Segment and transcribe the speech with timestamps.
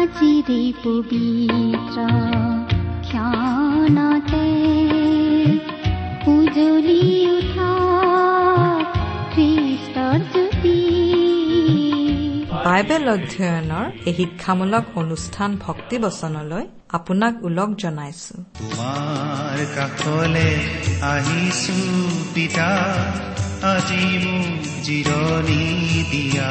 [0.00, 1.98] আজিৰে পবিত্ৰ
[6.34, 7.02] উজলি
[7.36, 7.72] উঠা
[9.32, 10.78] খ্ৰীষ্টৰ জ্যোতি
[12.66, 16.64] বাইবেল অধ্যয়নৰ এই শিক্ষামূলক অনুষ্ঠান ভক্তি বচনলৈ
[16.98, 20.50] আপোনাক ওলগ জনাইছো। তোমাৰ কাষলে
[21.12, 21.78] আহিছো
[22.34, 22.70] পিতা
[23.72, 25.64] আজি মোক জিৰণি
[26.12, 26.50] দিয়া।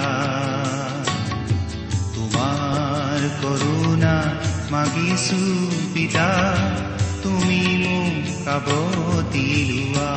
[3.41, 4.16] কৰোণা
[4.71, 5.42] মাগিছো
[5.93, 6.28] পিতা
[7.24, 10.11] তুমি মোক কাবতি লোৱা।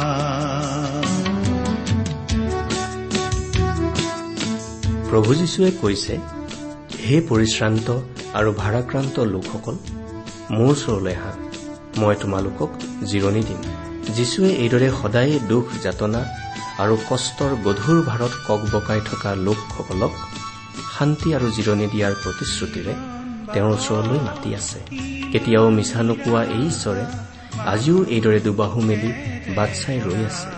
[5.10, 6.14] প্ৰভু যীশুৱে কৈছে
[7.06, 7.88] হে পৰিশ্ৰান্ত
[8.34, 9.76] আৰু ভাৰাক্ৰান্ত লোকসকল
[10.50, 11.32] মোৰ ওচৰলৈ আহা।
[11.98, 12.70] মই তোমালোকক
[13.04, 13.60] জিৰণি দিম।
[14.16, 16.20] যীশুৱে এইদৰে সদায়ে দুখ যাতনা
[16.78, 20.12] আৰু কষ্টৰ গধুৰ ভাৰত ককবকাই থকা লোকসকলক
[20.94, 22.94] শান্তি আৰু জিৰণি দিয়াৰ প্ৰতিশ্ৰুতিৰে
[23.52, 24.78] তেওঁৰ ওচৰলৈ মাতি আছে।
[25.32, 27.04] কেতিয়াও মিছা নোকোৱা এই ঈশ্বৰে
[27.72, 29.10] আজিও এইদৰে দুবাহু মেলি
[29.56, 30.48] বাট চাই ৰৈ আছে।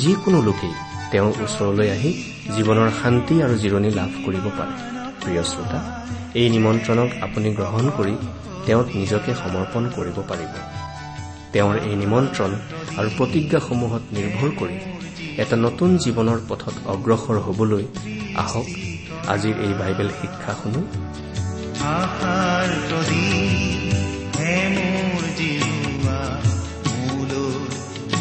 [0.00, 0.74] যিকোনো লোকেই
[1.12, 2.10] তেওঁৰ ওচৰলৈ আহি
[2.54, 4.74] জীৱনৰ শান্তি আৰু জিৰণি লাভ কৰিব পাৰে।
[5.20, 5.80] প্ৰিয় শ্ৰোতা
[6.40, 8.14] এই নিমন্ত্ৰণক আপুনি গ্ৰহণ কৰি
[8.66, 10.52] তেওঁক নিজকে সমৰ্পণ কৰিব পাৰিব।
[11.52, 12.50] তেওঁৰ এই নিমন্ত্ৰণ
[12.98, 14.76] আৰু প্ৰতিজ্ঞাসমূহত নিৰ্ভৰ কৰি
[15.42, 17.84] এটা নতুন জীৱনৰ পথত অগ্ৰসৰ হবলৈ
[18.42, 18.66] আহক
[19.32, 20.80] আজিৰ এই বাইবেল শিক্ষা শুনো।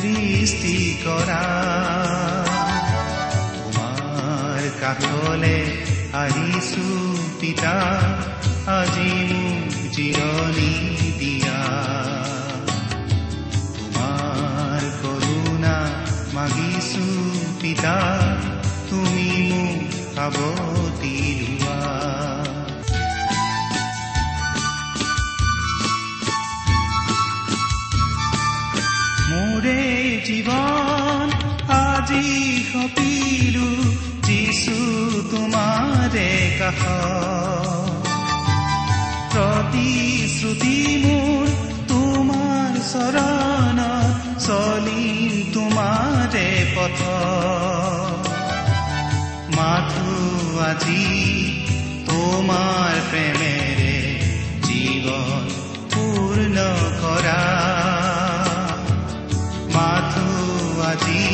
[0.01, 1.41] দৃষ্টি কৰা।
[4.81, 5.57] কাষলে
[6.13, 6.87] আহিছো
[7.41, 7.75] পিতা
[8.77, 10.71] আজি মোক জিৰণি
[11.19, 11.59] দিয়া।
[13.77, 15.77] তোমাৰ কৰোণা
[16.33, 17.07] মাগিছো
[17.61, 17.95] পিতা
[18.89, 19.79] তুমি মোক
[20.15, 21.77] সাৱতি লোৱা
[29.29, 29.81] মোৰে
[30.27, 31.27] জীৱন
[31.77, 32.27] আজি
[32.69, 33.69] সপিলো
[34.27, 34.77] যিছু
[35.31, 36.81] তোমাৰে কাষ
[39.33, 41.45] প্ৰতিশ্ৰুতি মোৰ
[41.91, 43.79] তোমাৰ চৰণ
[44.47, 46.99] চলিম তোমাৰে পথ
[49.69, 50.11] মাথো
[50.65, 51.01] আজি
[52.07, 53.97] তোমাৰ প্ৰেমেৰে
[54.67, 55.43] জীৱন
[55.93, 56.63] পূৰ্ণ
[57.01, 57.41] কৰা
[59.75, 60.31] মাথো
[60.85, 61.25] আজি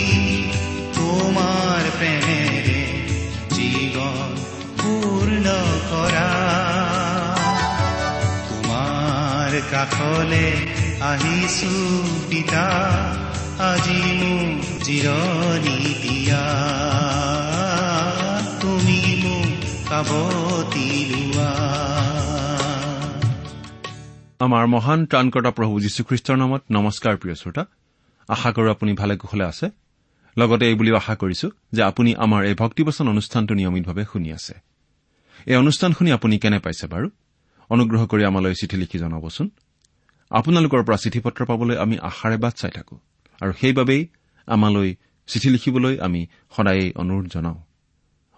[0.98, 2.82] তোমাৰ প্ৰেমেৰে
[3.56, 4.36] জীৱন
[4.82, 5.56] পূৰ্ণ
[5.92, 6.28] কৰা
[8.50, 10.46] তোমাৰ কাষলে
[11.12, 11.76] আহিছো
[12.30, 12.68] পিতা
[13.72, 15.95] আজি মোক জিৰণি
[24.40, 27.66] আমাৰ মহান ত্ৰাণকৰ্তা প্ৰভু যীশুখ্ৰীষ্টৰ নামত নমস্কাৰ প্ৰিয় শ্ৰোতা।
[28.28, 29.70] আশা কৰো আপুনি ভালে কুশলে আছে।
[30.38, 34.54] লগতে এই বুলিও আশা কৰিছো যে আপুনি আমাৰ এই ভক্তিবচন অনুষ্ঠানটো নিয়মিতভাৱে শুনি আছে।
[35.46, 37.10] এই অনুষ্ঠান শুনি আপুনি কেনে পাইছে বাৰু?
[37.70, 39.50] অনুগ্ৰহ কৰি আমালৈ চিঠি লিখি জনাবচোন।
[40.30, 43.00] আপোনালোকৰ পৰা চিঠি পত্ৰ পাবলৈ আমি আশাৰে বাট চাই থাকো।
[43.42, 44.08] আৰু সেইবাবেই
[44.48, 44.96] আমালৈ
[45.28, 46.28] চিঠি লিখিবলৈ আমি
[46.58, 47.56] সদায়েই অনুৰোধ জনাওঁ।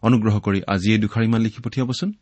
[0.03, 2.13] অনুগ্ৰহ কৰি আজিয়েই দুখাৰিমান লিখি পঠিয়াবচোন।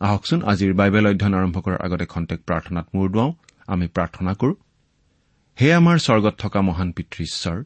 [0.00, 3.32] আহকচোন আজিৰ বাইবেল অধ্যয়ন আৰম্ভ কৰাৰ আগতে খন্তেক প্ৰাৰ্থনাত মূৰ দুৱাওঁ।
[3.66, 4.54] আমি প্ৰাৰ্থনা কৰো।
[5.60, 7.64] হে আমাৰ স্বৰ্গত থকা মহান পিতৃ ঈশ্বৰ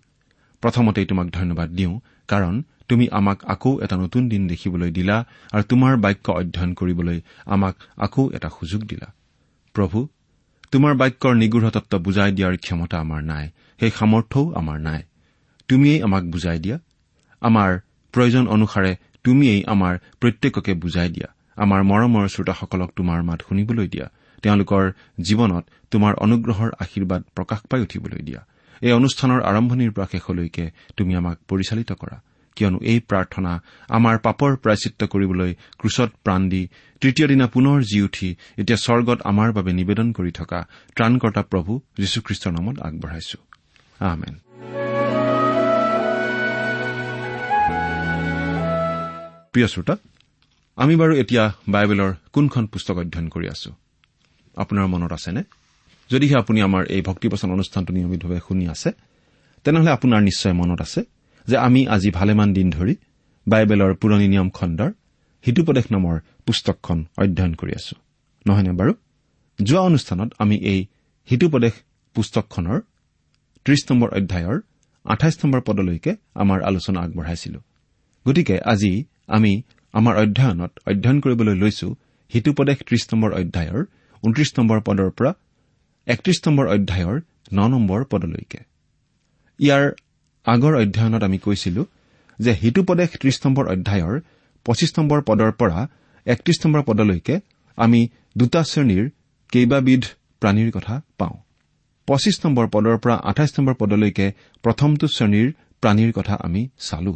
[0.62, 5.96] প্ৰথমতেই তোমাক ধন্যবাদ দিওঁ কাৰণ তুমি আমাক আকৌ এটা নতুন দিন দেখিবলৈ দিলা আৰু তোমাৰ
[5.96, 9.12] বাক্য অধ্যয়ন কৰিবলৈ আমাক আকৌ এটা সুযোগ দিলা।
[9.74, 10.08] প্ৰভু
[10.72, 13.50] তোমাৰ বাক্যৰ নিগৃঢ় তত্ব বুজাই দিয়াৰ ক্ষমতা আমাৰ নাই
[13.80, 15.02] সেই সামৰ্থ্যও আমাৰ নাই।
[15.68, 16.78] তুমিয়েই আমাক বুজাই দিয়া।
[17.40, 17.70] আমাৰ
[18.12, 24.06] প্ৰয়োজন অনুসাৰে তুমিয়েই আমাৰ প্ৰত্যেককে বুজাই দিয়া। আমাৰ মৰমৰ শ্ৰোতাসকলক তোমাৰ মাত শুনিবলৈ দিয়া।
[24.42, 24.84] তেওঁলোকৰ
[25.20, 28.40] জীৱনত তোমাৰ অনুগ্ৰহৰ আশীৰ্বাদ প্ৰকাশ পাই উঠিবলৈ দিয়া।
[28.82, 30.64] এই অনুষ্ঠানৰ আৰম্ভণিৰ পৰা শেষলৈকে
[30.96, 32.16] তুমি আমাক পৰিচালিত কৰা।
[32.56, 33.52] কিয়নো এই প্ৰাৰ্থনা
[33.88, 36.62] আমাৰ পাপৰ প্ৰায়চিত্ৰ কৰিবলৈ ক্ৰুচত প্ৰাণ দি
[37.02, 40.60] তৃতীয় দিনা পুনৰ জি উঠি এতিয়া স্বৰ্গত আমাৰ বাবে নিবেদন কৰি থকা
[40.96, 43.38] ত্ৰাণকৰ্তা প্ৰভু যীশুখ্ৰীষ্টৰ নামত আগবঢ়াইছো।
[49.54, 49.94] প্ৰিয় শ্ৰোতা
[50.76, 53.70] আমি বাৰু এতিয়া বাইবেলৰ কোনখন পুস্তক অধ্যয়ন কৰি আছো?
[54.56, 55.42] আপোনাৰ মনত আছেনে?
[56.10, 58.90] যদিহে আপুনি আমাৰ এই ভক্তিবচন অনুষ্ঠানটো নিয়মিতভাৱে শুনি আছে
[59.64, 61.00] তেনেহলে আপোনাৰ নিশ্চয় মনত আছে
[61.46, 62.94] যে আমি আজি ভালেমান দিন ধৰি
[63.46, 64.90] বাইবেলৰ পুৰণি নিয়ম খণ্ডৰ
[65.46, 67.94] হিতুপদেশ নামৰ পুস্তকখন অধ্যয়ন কৰি আছো।
[68.46, 68.92] নহয়নে বাৰু?
[69.62, 70.80] যোৱা অনুষ্ঠানত আমি এই
[71.30, 71.72] হিতুপদেশ
[72.14, 72.80] পুস্তকখনৰ
[73.64, 74.56] ত্ৰিশ নম্বৰ অধ্যায়ৰ
[75.04, 77.58] আঠাইছ নম্বৰ পদলৈকে আমাৰ আলোচনা আগবঢ়াইছিলো।
[78.28, 79.52] গতিকে আজি আমি
[79.94, 81.88] আমাৰ অধ্যয়নত অধ্যয়ন কৰিবলৈ লৈছো
[82.32, 83.82] হিতুপদেশ ত্ৰিশ নম্বৰ অধ্যায়ৰ
[84.22, 85.30] ঊনত্ৰিশ নম্বৰ পদৰ পৰা
[86.06, 87.16] একত্ৰিশ নম্বৰ অধ্যায়ৰ
[87.52, 88.60] ন নম্বৰ পদলৈকে।
[89.60, 89.84] ইয়াৰ
[90.46, 91.82] আগৰ অধ্যয়নত আমি কৈছিলো
[92.38, 94.14] যে হিতুপদেশ ত্ৰিশ নম্বৰ অধ্যায়ৰ
[94.66, 95.78] পঁচিছ নম্বৰ পদৰ পৰা
[96.26, 97.34] একত্ৰিশ নম্বৰ পদলৈকে
[97.78, 98.00] আমি
[98.38, 99.04] দুটা শ্ৰেণীৰ
[99.52, 100.02] কেইবাবিধ
[100.40, 101.36] প্ৰাণীৰ কথা পাওঁ।
[102.08, 104.26] পঁচিছ নম্বৰ পদৰ পৰা আঠাইছ নম্বৰ পদলৈকে
[104.64, 105.48] প্ৰথমটো শ্ৰেণীৰ
[105.82, 107.14] প্ৰাণীৰ কথা আমি চালো।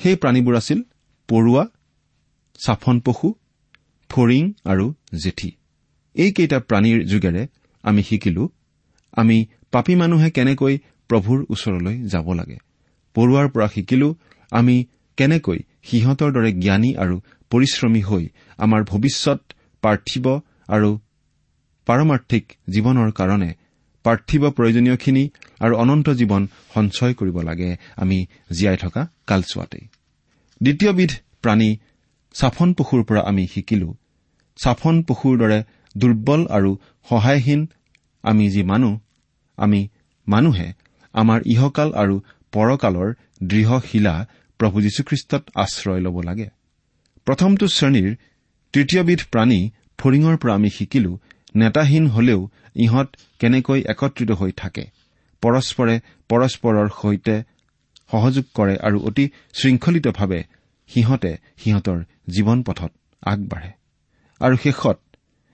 [0.00, 0.78] সেই প্ৰাণীবোৰ আছিল
[1.30, 1.64] পৰুৱা
[2.60, 3.28] চাফন পশু
[4.10, 4.86] ফৰিং আৰু
[5.22, 5.50] জেঠী।
[6.16, 7.42] এইকেইটা প্ৰাণীৰ যোগেৰে
[7.84, 8.44] আমি শিকিলো
[9.12, 9.36] আমি
[9.72, 10.74] পাপী মানুহে কেনেকৈ
[11.10, 12.58] প্ৰভুৰ ওচৰলৈ যাব লাগে।
[13.16, 14.08] পৰুৱাৰ পৰা শিকিলো
[14.52, 14.76] আমি
[15.18, 17.16] কেনেকৈ সিহঁতৰ দৰে জ্ঞানী আৰু
[17.52, 18.24] পৰিশ্ৰমী হৈ
[18.58, 19.40] আমাৰ ভৱিষ্যত
[19.82, 20.26] পাৰ্থিৱ
[20.68, 20.90] আৰু
[21.86, 22.44] পাৰমাৰ্থিক
[22.74, 23.50] জীৱনৰ কাৰণে
[24.04, 25.24] পাৰ্থিৱ প্ৰয়োজনীয়খিনি
[25.60, 26.42] আৰু অনন্ত জীৱন
[26.74, 28.18] সঞ্চয় কৰিব লাগে আমি
[28.52, 29.84] জীয়াই থকা কালচোৱাতেই
[30.60, 31.12] দ্বিতীয়বিধ
[31.42, 31.70] প্ৰাণী
[32.34, 33.88] চাফন পশুৰ পৰা আমি শিকিলো।
[34.58, 35.58] চাফন পশুৰ দৰে
[35.94, 36.70] দুৰ্বল আৰু
[37.08, 37.60] সহায়হীন
[38.24, 38.92] আমি যি মানুহ
[39.58, 39.80] আমি
[40.26, 40.68] মানুহে
[41.14, 42.14] আমাৰ ইহকাল আৰু
[42.52, 43.08] পৰকালৰ
[43.42, 44.14] দৃঢ় শিলা
[44.60, 46.48] প্ৰভু যীশুখ্ৰীষ্টত আশ্ৰয় ল'ব লাগে।
[47.26, 48.10] প্ৰথমটো শ্ৰেণীৰ
[48.74, 49.60] তৃতীয়বিধ প্ৰাণী
[49.98, 51.12] ফৰিঙৰ পৰা আমি শিকিলো
[51.56, 52.40] নেতাহীন হলেও
[52.76, 53.08] ইহঁত
[53.40, 54.84] কেনেকৈ একত্ৰিত হৈ থাকে
[55.42, 55.94] পৰস্পৰে
[56.30, 57.36] পৰস্পৰৰ সৈতে
[58.10, 59.24] সহযোগ কৰে আৰু অতি
[59.54, 60.40] শৃংখলিতভাৱে
[60.90, 61.98] সিহঁতে সিহঁতৰ
[62.30, 62.92] জীৱন পথত
[63.22, 63.72] আগবাঢ়ে।
[64.40, 64.98] আৰু শেষত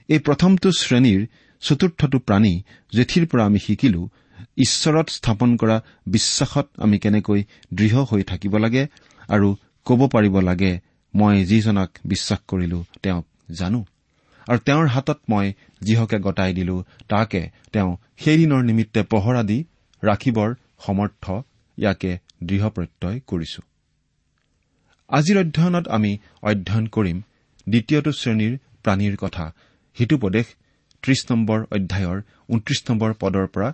[0.09, 1.27] এই প্ৰথমটো শ্ৰেণীৰ
[1.61, 2.63] চতুৰ্থটো প্ৰাণী
[2.95, 4.09] জেঠীৰ পৰা আমি শিকিলো
[4.59, 5.77] ঈশ্বৰত স্থাপন কৰা
[6.07, 7.45] বিশ্বাসত আমি কেনেকৈ
[7.75, 8.87] দৃঢ় হৈ থাকিব লাগে
[9.29, 10.81] আৰু ক'ব পাৰিব লাগে
[11.15, 13.85] মই যিজনাক বিশ্বাস কৰিলো তেওঁক জানো।
[14.49, 19.65] আৰু তেওঁৰ হাতত মই যিহকে গতাই দিলো তাকে তেওঁ সেইদিনৰ নিমিত্তে পহৰা দি
[20.03, 20.55] ৰাখিবৰ
[20.87, 21.25] সমৰ্থ
[21.79, 23.61] ইয়াকে দৃঢ় প্ৰত্যয় কৰিছো।
[25.11, 26.13] আজিৰ অধ্যয়নত আমি
[26.43, 27.19] অধ্যয়ন কৰিম
[27.67, 28.55] দ্বিতীয়টো শ্ৰেণীৰ
[28.85, 29.45] প্ৰাণীৰ কথা।
[29.97, 30.47] হিতুপদেশ
[31.03, 32.19] ত্ৰিশ নম্বৰ অধ্যায়ৰ
[32.49, 33.69] ঊনত্ৰিশ নম্বৰ পদৰ পৰা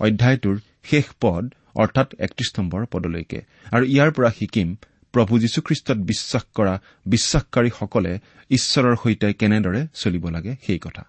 [0.00, 1.44] অধ্যায়টোৰ শেষ পদ
[1.74, 3.40] অৰ্থাৎ একত্ৰিশ নম্বৰ পদলৈকে।
[3.72, 4.68] আৰু ইয়াৰ পৰা শিকিম
[5.14, 6.74] প্ৰভু যীশুখ্ৰীষ্টত বিশ্বাস কৰা
[7.06, 8.12] বিশ্বাসকাৰীসকলে
[8.50, 11.02] ঈশ্বৰৰ সৈতে কেনেদৰে চলিব লাগে সেই কথা।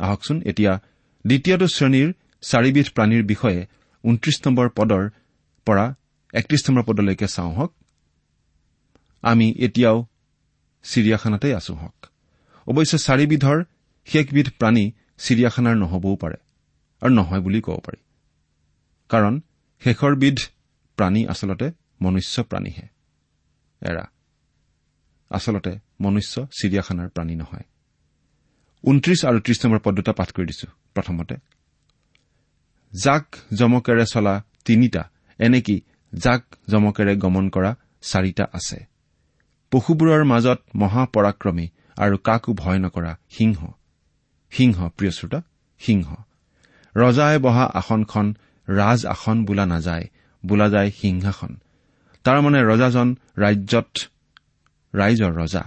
[0.00, 0.72] আহকচোন এতিয়া
[1.24, 2.08] দ্বিতীয়টো শ্ৰেণীৰ
[2.42, 3.60] চাৰিবিধ প্ৰাণীৰ বিষয়ে
[4.04, 5.02] ঊনত্ৰিশ নম্বৰ পদৰ
[5.66, 5.84] পৰা
[6.34, 7.72] একত্ৰিশ নম্বৰ পদলৈকে চাওঁ হওক।
[9.24, 9.98] আমি এতিয়াও
[10.84, 11.98] চিৰিয়াখানাতে আছো হওক।
[12.66, 13.58] অৱশ্যে চাৰিবিধৰ
[14.08, 14.84] শেষবিধ প্ৰাণী
[15.18, 16.38] চিৰিয়াখানাৰ নহবও পাৰে
[17.02, 18.00] আৰু নহয় বুলি ক'ব পাৰি।
[19.10, 19.34] কাৰণ
[19.82, 20.38] শেষৰবিধ
[20.98, 21.66] প্ৰাণী আচলতে
[22.02, 22.86] মনুষ্য প্ৰাণীহে।
[23.82, 24.04] এৰা
[25.30, 27.66] আচলতে মনুষ্য চিৰিয়াখানাৰ প্ৰাণী নহয়।
[28.84, 31.34] ঊনত্ৰিশ আৰু ত্ৰিশ নম্বৰ পদ দুটা পাঠ কৰি দিছো। প্ৰথমতে
[32.92, 34.34] জাক জমকেৰে চলা
[34.64, 35.02] তিনিটা
[35.40, 35.76] এনেকি
[36.12, 37.70] জাক জমকেৰে গমন কৰা
[38.02, 38.78] চাৰিটা আছে?
[39.72, 41.66] পশুবোৰৰ মাজত মহাপৰাক্ৰমী
[41.96, 43.60] আৰু কাকো ভয় নকৰা সিংহ।
[44.52, 45.40] সিংহ প্ৰিয় শ্ৰোতা
[45.80, 46.08] সিংহ।
[46.94, 48.26] ৰজাই বহা আসনখন
[48.68, 50.06] ৰাজ আসন বোলা নাযায়
[50.46, 51.52] বোলা যায় সিংহাসন।
[52.24, 53.08] তাৰমানে ৰজাজন
[53.38, 53.92] ৰাজ্যত
[54.94, 55.62] ৰাইজৰ ৰজা।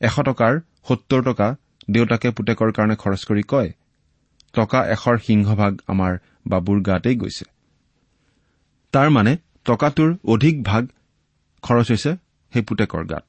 [0.00, 0.54] এশ টকাৰ
[0.88, 1.48] সত্তৰ টকা
[1.90, 3.70] দেউতাকে পুতেকৰ কাৰণে খৰচ কৰি কয়
[4.54, 6.12] টকা এশৰ সিংহভাগ আমাৰ
[6.46, 7.57] বাবুৰ গাতেই গৈছে।
[8.92, 10.86] তাৰ মানে টকাটোৰ অধিক ভাগ
[11.62, 12.12] খৰচ হৈছে
[12.52, 13.26] সেই পুতেকৰ গাত।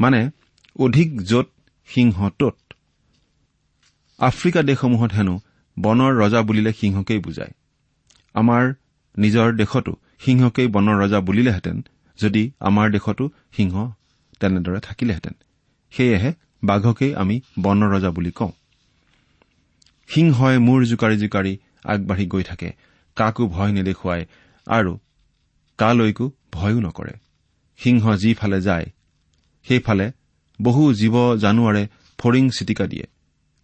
[0.00, 0.30] মানে
[0.78, 1.46] অধিক য'ত
[1.88, 2.56] সিংহ তত।
[4.18, 5.40] আফ্ৰিকা দেশসমূহত হেনো
[5.78, 7.52] বনৰ ৰজা বুলিলে সিংহকেই বুজায়।
[8.34, 8.74] আমাৰ
[9.18, 11.84] নিজৰ দেশতো সিংহকেই বনৰ ৰজা বুলিলেহেঁতেন
[12.18, 13.92] যদি আমাৰ দেশতো সিংহ
[14.40, 15.34] তেনেদৰে থাকিলেহেঁতেন।
[15.90, 16.30] সেয়েহে
[16.64, 18.52] বাঘকেই আমি বনৰ ৰজা বুলি কওঁ।
[20.08, 21.52] সিংহই মূৰ জোকাৰি জোকাৰি
[21.84, 22.72] আগবাঢ়ি গৈ থাকে।
[23.16, 24.22] কাকো ভয় নেদেখুৱাই
[24.66, 24.92] আৰু
[25.78, 27.14] কালৈকো ভয়ো নকৰে।
[27.78, 28.86] সিংহ যিফালে যায়
[29.66, 30.06] সেইফালে
[30.62, 31.82] বহু জীৱ জানুৱাৰে
[32.18, 33.06] ফৰিং চিটিকা দিয়ে।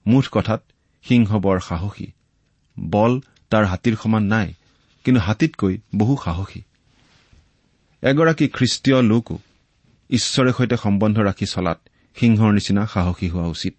[0.07, 0.63] মুঠ কথাত
[1.03, 2.07] সিংহ বৰ সাহসী।
[2.77, 4.49] বল তাৰ হাতীৰ সমান নাই
[5.05, 6.61] কিন্তু হাতীতকৈ বহু সাহসী।
[8.03, 9.39] এগৰাকী খ্ৰীষ্টীয় লোকো
[10.11, 11.79] ঈশ্বৰে সৈতে সম্বন্ধ ৰাখি চলাত
[12.17, 13.75] সিংহৰ নিচিনা সাহসী হোৱা উচিত।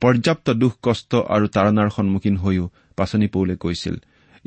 [0.00, 2.64] পৰ্যাপ্ত দুখ কষ্ট আৰু তাৰণাৰ সন্মুখীন হৈও
[2.96, 3.96] পাচনি পৌলে কৈছিল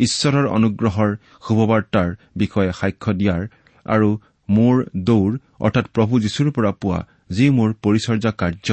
[0.01, 1.09] ঈশ্বৰৰ অনুগ্ৰহৰ
[1.47, 3.41] শুভবাৰ্তাৰ বিষয়ে সাক্ষ্য দিয়াৰ
[3.85, 4.09] আৰু
[4.49, 4.75] মোৰ
[5.07, 6.99] দৌৰ অৰ্থাৎ প্ৰভু যীশুৰ পৰা পোৱা
[7.35, 8.69] যি মোৰ পৰিচৰ্যা কাৰ্য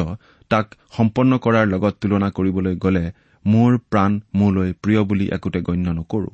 [0.51, 0.67] তাক
[0.97, 3.05] সম্পন্ন কৰাৰ লগত তুলনা কৰিবলৈ গ'লে
[3.45, 6.31] মোৰ প্ৰাণ মোলৈ প্ৰিয় বুলি একোতে গণ্য নকৰো।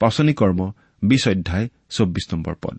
[0.00, 0.60] পাচনি কৰ্ম
[1.02, 2.76] বিশ অধ্যায় চৌব্বিছ নম্বৰ পদ।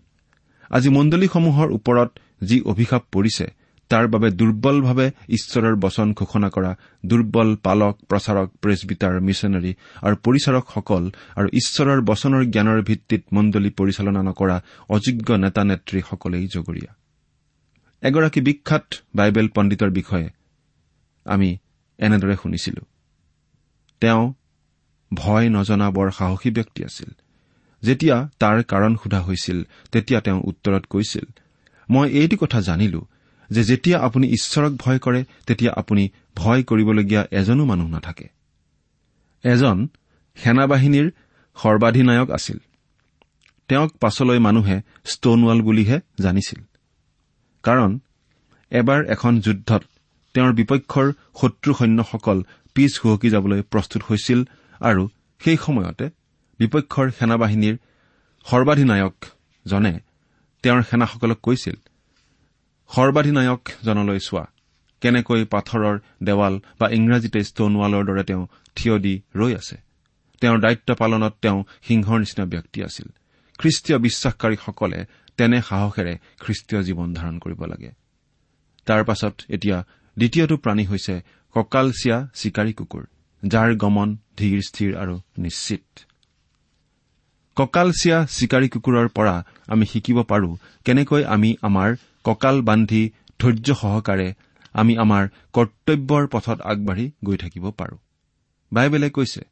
[0.70, 2.10] আজি মণ্ডলীসমূহৰ ওপৰত
[2.48, 3.46] যি অভিশাপ পৰিছে
[3.90, 6.72] তাৰ বাবে দুৰ্বলভাৱে ঈশ্বৰৰ বচন ঘোষণা কৰা
[7.06, 11.04] দুৰ্বল পালক প্ৰচাৰক প্ৰেছবিটাৰ মিছনেৰী আৰু পৰিচাৰকসকল
[11.36, 14.56] আৰু ঈশ্বৰৰ বচনৰ জ্ঞানৰ ভিত্তিত মণ্ডলী পৰিচালনা নকৰা
[14.88, 16.92] অযোগ্য নেতা নেত্ৰীসকলেই জগৰীয়া।
[18.02, 20.28] এগৰাকী বিখ্যাত বাইবেল পণ্ডিতৰ বিষয়ে
[21.26, 21.58] আমি
[21.98, 22.82] এনেদৰে শুনিছিলো।
[24.00, 24.32] তেওঁ
[25.14, 27.10] ভয় নজনা বৰ সাহসী ব্যক্তি আছিল।
[27.82, 29.58] যেতিয়া তাৰ কাৰণ সোধা হৈছিল
[29.92, 31.26] তেতিয়া তেওঁ উত্তৰত কৈছিল
[31.90, 33.00] মই এইটো কথা জানিলো
[33.50, 38.28] যে যেতিয়া আপুনি ঈশ্বৰক ভয় কৰে তেতিয়া আপুনি ভয় কৰিবলগীয়া এজনো মানুহ নাথাকে।
[39.44, 39.88] এজন
[40.34, 41.10] সেনাবাহিনীৰ
[41.54, 42.58] সৰ্বাধিনায়ক আছিল।
[43.68, 46.62] তেওঁক পাছলৈ মানুহে ষ্টোনৱাল বুলিহে জানিছিল।
[47.62, 47.98] কাৰণ
[48.70, 49.82] এবাৰ এখন যুদ্ধত
[50.34, 52.42] তেওঁৰ বিপক্ষৰ শত্ৰু সৈন্যসকল
[52.74, 54.44] পিছ হুহকি যাবলৈ প্ৰস্তুত হৈছিল
[54.80, 55.08] আৰু
[55.40, 56.10] সেই সময়তে
[56.58, 57.76] বিপক্ষৰ সেনাবাহিনীৰ
[58.44, 60.00] সৰ্বাধিনায়কজনে
[60.62, 61.74] তেওঁৰ সেনাসকলক কৈছিল
[62.90, 64.44] সৰ্বাধিনায়কজনলৈ চোৱা।
[65.02, 68.44] কেনেকৈ পাথৰৰ দেৱাল বা ইংৰাজীতে ষ্টোনৱালৰ দৰে তেওঁ
[68.76, 69.76] থিয় দি ৰৈ আছে।
[70.42, 73.08] তেওঁৰ দায়িত্ব পালনত তেওঁ সিংহৰ নিচিনা ব্যক্তি আছিল।
[73.58, 74.98] খ্ৰীষ্টীয় বিশ্বাসকাৰীসকলে
[75.36, 77.90] তেনে সাহসেৰে খ্ৰীষ্টীয় জীৱন ধাৰণ কৰিব লাগে।
[78.86, 79.78] তাৰ পাছত এতিয়া
[80.16, 81.14] দ্বিতীয়টো প্ৰাণী হৈছে
[81.54, 83.04] কঁকালচিয়া চিকাৰী কুকুৰ
[83.42, 85.84] যাৰ গমন ধীৰ স্থিৰ আৰু নিশ্চিত।
[87.56, 90.50] কঁকালচিয়া চিকাৰী কুকুৰৰ পৰা আমি শিকিব পাৰো
[90.84, 91.90] কেনেকৈ আমি আমাৰ
[92.24, 93.02] কঁকাল বান্ধি
[93.40, 94.28] ধৈৰ্য সহকাৰে
[94.74, 97.96] আমি আমাৰ কৰ্তব্যৰ পথত আগবাঢ়ি গৈ থাকিব পাৰো।
[98.72, 99.42] বাইবেলে কৈছে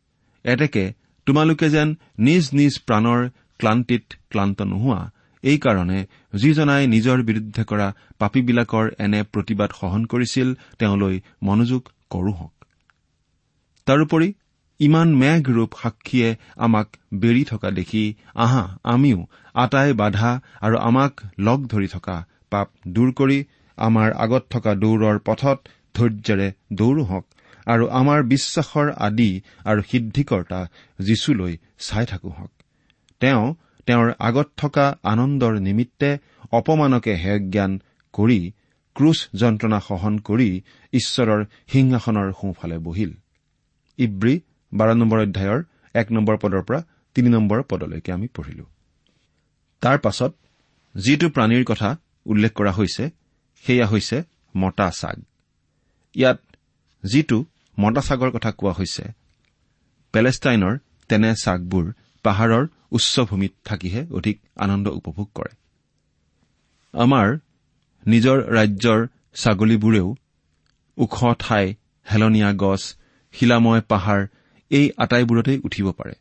[0.44, 0.84] এতেকে
[1.26, 3.20] তোমালোকে যেন নিজ নিজ প্ৰাণৰ
[3.60, 5.00] ক্লান্তিত ক্লান্ত নোহোৱা
[5.44, 5.98] এইকাৰণে
[6.34, 10.48] যিজনাই নিজৰ বিৰুদ্ধে কৰা পাপীবিলাকৰ এনে প্ৰতিবাদ সহন কৰিছিল
[10.78, 12.54] তেওঁলৈ মনোযোগ কৰো হওক।
[13.86, 14.28] তাৰোপৰি
[14.80, 19.20] ইমান মেঘ ৰূপ সাক্ষীয়ে আমাক বেৰি থকা দেখি আহা আমিও
[19.54, 22.16] আটাই বাধা আৰু আমাক লগ ধৰি থকা
[22.50, 23.38] পাপ দূৰ কৰি
[23.78, 25.58] আমাৰ আগত থকা দৌৰৰ পথত
[25.94, 27.24] ধৈৰ্যেৰে দৌৰো হওক
[27.66, 29.30] আৰু আমাৰ বিশ্বাসৰ আদি
[29.64, 30.60] আৰু সিদ্ধিকৰ্তা
[30.98, 32.52] যীশুলৈ চাই থাকো হওক।
[33.20, 33.44] তেওঁ
[33.86, 36.10] তেওঁৰ আগত থকা আনন্দৰ নিমিত্তে
[36.52, 37.72] অপমানকে হেয় জ্ঞান
[38.14, 38.40] কৰি
[38.96, 40.48] ক্ৰুচ যন্ত্ৰণা সহন কৰি
[40.92, 41.40] ঈশ্বৰৰ
[41.72, 43.12] সিংহাসনৰ সোঁফালে বহিল।
[43.98, 44.34] ইব্ৰী
[44.72, 45.60] বাৰ নম্বৰ অধ্যায়ৰ
[45.94, 46.80] এক নম্বৰ পদৰ পৰা
[47.16, 48.64] তিনি নম্বৰ পদলৈকে আমি পঢ়িলো।
[49.82, 50.32] তাৰ পাছত
[50.94, 51.88] যিটো প্ৰাণীৰ কথা
[52.28, 53.04] উল্লেখ কৰা হৈছে
[53.64, 54.18] সেয়া হৈছে
[54.54, 55.16] মতা চাগ।
[56.14, 56.38] ইয়াত
[57.04, 57.38] যিটো
[57.78, 59.04] মতা চাগৰ কথা কোৱা হৈছে
[60.14, 60.74] পেলেষ্টাইনৰ
[61.10, 61.86] তেনে চাগবোৰ
[62.24, 65.52] পাহাৰৰ উচ্চভূমিত থাকিহে অধিক আনন্দ উপভোগ কৰে।
[66.94, 67.28] আমাৰ
[68.06, 69.00] নিজৰ ৰাজ্যৰ
[69.34, 70.08] ছাগলীবোৰেও
[70.98, 71.66] ওখ ঠাই
[72.06, 72.82] হেলনীয়া গছ
[73.34, 74.20] শিলাময় পাহাৰ
[74.70, 76.14] এই আটাইবোৰতেই উঠিব পাৰে।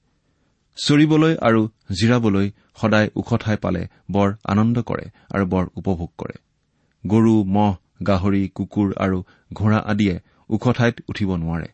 [0.77, 1.61] চৰিবলৈ আৰু
[1.99, 2.47] জিৰাবলৈ
[2.81, 3.81] সদায় ওখ ঠাই পালে
[4.11, 6.35] বৰ আনন্দ কৰে আৰু বৰ উপভোগ কৰে।
[7.03, 7.71] গৰু মহ
[8.07, 9.17] গাহৰি কুকুৰ আৰু
[9.53, 10.15] ঘোঁৰা আদিয়ে
[10.49, 11.69] ওখ ঠাইত উঠিব নোৱাৰে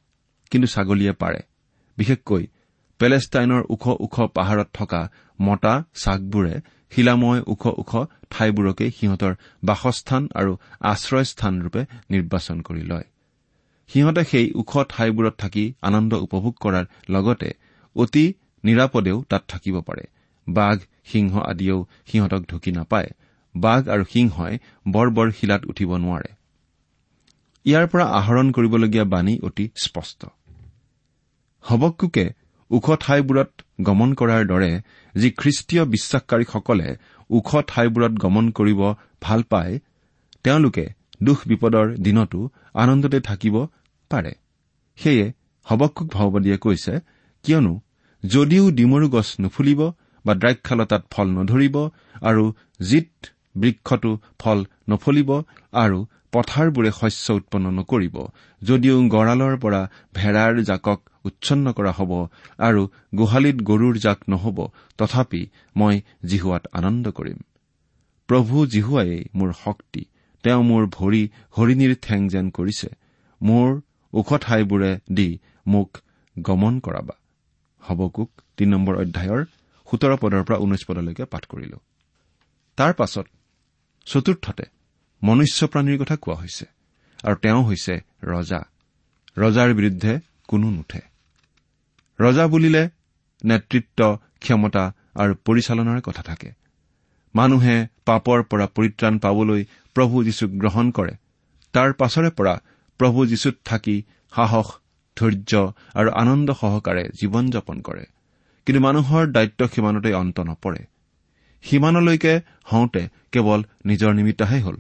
[0.52, 1.42] কিন্তু ছাগলীয়ে পাৰে।
[1.98, 2.44] বিশেষকৈ
[3.00, 5.02] পেলেষ্টাইনৰ ওখ ওখ পাহাৰত থকা
[5.40, 6.54] মতা চাকবোৰে
[6.92, 7.92] শিলাময় ওখ ওখ
[8.30, 9.34] ঠাইবোৰকেই সিহঁতৰ
[9.64, 10.52] বাসস্থান আৰু
[10.92, 11.82] আশ্ৰয়স্থানৰূপে
[12.12, 13.06] নিৰ্বাচন কৰি লয়।
[13.90, 17.50] সিহঁতে সেই ওখ ঠাইবোৰত থাকি আনন্দ উপভোগ কৰাৰ লগতে
[17.96, 18.26] অতি
[18.64, 20.04] নিৰাপদেও তাত থাকিব পাৰে।
[20.48, 23.10] বাঘ সিংহ আদিয়েও সিহঁতক ঢুকি নাপায়।
[23.56, 24.54] বাঘ আৰু সিংহই
[24.88, 26.30] বৰ বৰ শিলাত উঠিব নোৱাৰে।
[27.66, 30.26] ইয়াৰ পৰা আহৰণ কৰিবলগীয়া বাণী অতি স্পষ্ট।
[31.62, 32.26] হবকুকে
[32.72, 33.52] ওখ ঠাইবোৰত
[33.82, 34.72] গমন কৰাৰ দৰে
[35.16, 36.88] যি খ্ৰীষ্টীয় বিশ্বাসকাৰীসকলে
[37.30, 38.82] ওখ ঠাইবোৰত গমন কৰিব
[39.22, 39.80] ভাল পায়
[40.44, 40.86] তেওঁলোকে
[41.24, 42.40] দুখ বিপদৰ দিনতো
[42.74, 43.56] আনন্দতে থাকিব
[44.12, 44.34] পাৰে।
[44.96, 45.26] সেয়ে
[45.64, 46.94] হবকুক ভাওবাদীয়ে কৈছে
[47.44, 47.74] কিয়নো
[48.24, 49.82] যদিও ডিমৰু গছ নুফুলিব
[50.26, 51.76] বা দ্ৰাক্ষালতাত ফল নধৰিব
[52.22, 52.44] আৰু
[52.90, 53.12] জিত
[53.62, 55.30] বৃক্ষতো ফল নফলিব
[55.84, 55.98] আৰু
[56.34, 58.16] পথাৰবোৰে শস্য উৎপন্ন নকৰিব
[58.62, 59.82] যদিও গঁড়ালৰ পৰা
[60.16, 62.12] ভেড়াৰ জাকক উচ্ছন্ন কৰা হ'ব
[62.60, 62.82] আৰু
[63.16, 64.58] গোহালিত গৰুৰ জাক নহ'ব
[65.00, 65.42] তথাপি
[65.76, 65.96] মই
[66.30, 67.40] জিহুৱাত আনন্দ কৰিম।
[68.30, 70.04] প্ৰভু জিহুৱাই মোৰ শক্তি
[70.44, 71.24] তেওঁ মোৰ ভৰি
[71.58, 72.90] হৰিণীৰ ঠেং যেন কৰিছে
[73.42, 73.70] মোৰ
[74.14, 75.30] ওখ ঠাইবোৰে দি
[75.68, 75.90] মোক
[76.36, 77.16] গমন কৰাবা।
[77.90, 79.46] হবকুক তিনি নম্বৰ অধ্যায়ৰ
[79.92, 81.78] সোতৰ পদৰ পৰা ঊনৈশ পদলৈকে পাঠ কৰিলো।
[82.78, 83.26] তাৰ পাছত
[84.06, 84.64] চতুৰ্থতে
[85.24, 86.66] মনুষ্য প্ৰাণীৰ কথা কোৱা হৈছে
[87.24, 88.62] আৰু তেওঁ হৈছে ৰজা।
[89.38, 91.02] ৰজাৰ বিৰুদ্ধে কোনো নুঠে।
[92.20, 92.90] ৰজা বুলিলে
[93.46, 94.84] নেতৃত্ব ক্ষমতা
[95.16, 96.52] আৰু পৰিচালনাৰ কথা থাকে।
[97.36, 101.14] মানুহে পাপৰ পৰা পৰিত্ৰাণ পাবলৈ প্ৰভু যীশুক গ্ৰহণ কৰে।
[101.74, 102.54] তাৰ পাছৰে পৰা
[103.00, 104.04] প্ৰভু যীশুত থাকি
[104.36, 104.68] সাহস
[105.18, 108.06] ধৈৰ্য আৰু আনন্দ সহকাৰে জীৱন যাপন কৰে।
[108.66, 110.86] কিন্তু মানুহৰ দায়িত্ব সিমানতে অন্ত নপৰে।
[111.64, 114.78] সিমানলৈকে হওঁতে কেৱল নিজৰ নিমিত্তহে হ'ল।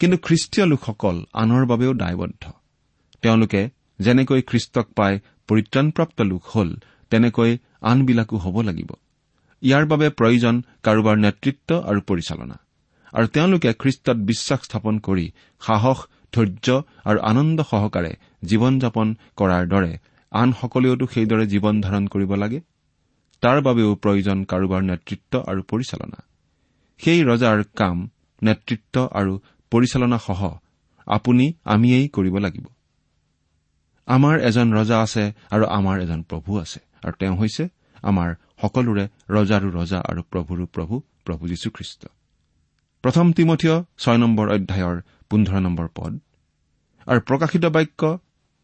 [0.00, 2.44] কিন্তু খ্ৰীষ্টীয় লোকসকল আনৰ বাবেও দায়বদ্ধ।
[3.22, 6.76] তেওঁলোকে যেনেকৈ খ্ৰীষ্টক পাই পৰিত্ৰাণপ্ৰাপ্ত লোক হ'ল
[7.10, 8.90] তেনেকৈ আনবিলাকো হ'ব লাগিব।
[9.62, 12.58] ইয়াৰ বাবে প্ৰয়োজন কাৰোবাৰ নেতৃত্ব আৰু পৰিচালনা।
[13.12, 15.98] আৰু তেওঁলোকে খ্ৰীষ্টত বিশ্বাস স্থাপন কৰি সাহস
[16.32, 18.12] ধৈৰ্য আৰু আনন্দ সহকাৰে
[18.50, 19.92] জীৱন যাপন কৰাৰ দৰে
[20.32, 22.60] আন সকলেওতো সেইদৰে জীৱন ধাৰণ কৰিব লাগে।
[23.42, 26.18] তাৰ বাবেও প্ৰয়োজন কাৰোবাৰ নেতৃত্ব আৰু পৰিচালনা।
[27.00, 27.96] সেই ৰজাৰ কাম
[28.42, 29.32] নেতৃত্ব আৰু
[29.72, 30.40] পৰিচালনাসহ
[31.06, 32.66] আপুনি আমিয়েই কৰিব লাগিব।
[34.08, 37.64] আমাৰ এজন ৰজা আছে আৰু আমাৰ এজন প্ৰভু আছে আৰু তেওঁ হৈছে
[38.02, 38.28] আমাৰ
[38.62, 42.02] সকলোৰে ৰজাৰো ৰজা আৰু প্ৰভুৰো প্ৰভু প্ৰভু যীশুখ্ৰীষ্ট।
[43.04, 44.96] প্ৰথম তিমঠীয় ছয় নম্বৰ অধ্যায়ৰ
[45.30, 46.12] পোন্ধৰ নম্বৰ পদ।
[47.06, 48.02] আৰু প্ৰকাশিত বাক্য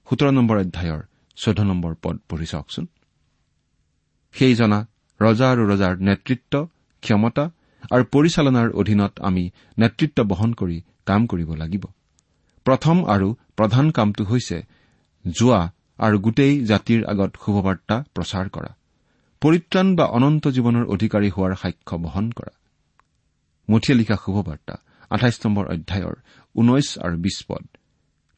[0.09, 1.00] সোতৰ নম্বৰ অধ্যায়ৰ
[1.38, 2.85] চৈধ্য নম্বৰ পদ পঢ়ি চাওকচোন।
[4.35, 4.78] সেইজনা
[5.21, 6.54] ৰজা আৰু ৰজাৰ নেতৃত্ব
[7.02, 7.45] ক্ষমতা
[7.90, 9.45] আৰু পৰিচালনাৰ অধীনত আমি
[9.78, 10.78] নেতৃত্ব বহন কৰি
[11.09, 11.85] কাম কৰিব লাগিব।
[12.66, 13.28] প্ৰথম আৰু
[13.59, 14.59] প্ৰধান কামটো হৈছে
[15.25, 15.61] যোৱা
[15.99, 18.71] আৰু গোটেই জাতিৰ আগত শুভবাৰ্তা প্ৰচাৰ কৰা
[19.42, 22.52] পৰিত্ৰাণ বা অনন্ত জীৱনৰ অধিকাৰী হোৱাৰ সাক্ষ্য বহন কৰা।
[23.69, 24.75] মুঠিয়ে লিখা শুভবাৰ্তা
[25.11, 26.16] আঠাইছ নম্বৰ অধ্যায়ৰ
[26.54, 27.64] ঊনৈশ আৰু বিশ পদ।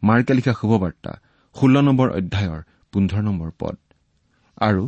[0.02, 1.12] মাৰ্কে লিখা শুভবাৰ্তা
[1.54, 2.60] ষোল্ল নম্বৰ অধ্যায়ৰ
[2.92, 3.76] পোন্ধৰ নম্বৰ পদ
[4.58, 4.82] আৰু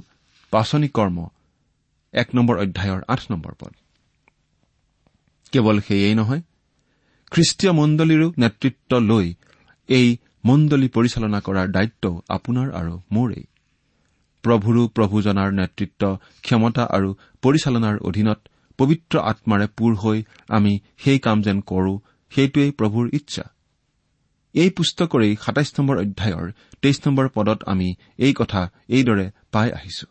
[0.52, 1.18] পাচনি কৰ্ম
[2.14, 3.72] এক নম্বৰ অধ্যায়ৰ আঠ নম্বৰ পদ।
[5.52, 6.42] কেৱল সেয়েই নহয়
[7.32, 9.26] খ্ৰীষ্টীয় মণ্ডলীৰো নেতৃত্ব লৈ
[9.88, 10.06] এই
[10.44, 13.44] মণ্ডলী পৰিচালনা কৰাৰ দায়িত্বও আপোনাৰ আৰু মোৰেই।
[14.44, 16.02] প্ৰভুৰো প্ৰভু জনাৰ নেতৃত্ব
[16.44, 17.08] ক্ষমতা আৰু
[17.42, 18.40] পৰিচালনাৰ অধীনত
[18.78, 20.18] পবিত্ৰ আত্মাৰে পূৰ হৈ
[20.48, 21.92] আমি সেই কাম যেন কৰো
[22.32, 23.44] সেইটোৱেই প্ৰভুৰ ইচ্ছা।
[24.54, 26.46] এই পুস্তকৰেই সাতাইছ নম্বৰ অধ্যায়ৰ
[26.82, 27.88] তেইছ নম্বৰ পদত আমি
[28.26, 28.60] এই কথা
[28.96, 30.06] এইদৰে পাই আহিছো।